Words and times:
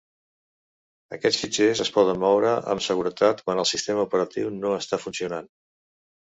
Aquests 1.17 1.41
fitxers 1.43 1.83
es 1.85 1.91
poden 1.99 2.23
moure 2.25 2.55
amb 2.75 2.85
seguretat 2.87 3.45
quan 3.45 3.63
el 3.67 3.71
sistema 3.75 4.09
operatiu 4.11 4.53
no 4.59 4.75
està 4.83 5.03
funcionant. 5.07 5.55